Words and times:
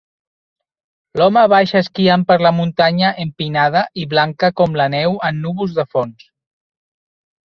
L'home 1.19 1.41
baixa 1.51 1.81
esquiant 1.83 2.23
per 2.31 2.37
la 2.45 2.53
muntanya 2.61 3.11
empinada 3.25 3.83
i 4.03 4.07
blanca 4.15 4.51
com 4.61 4.77
la 4.81 4.89
neu 4.97 5.19
amb 5.31 5.43
núvols 5.43 5.75
de 5.81 5.89
fons. 5.93 6.27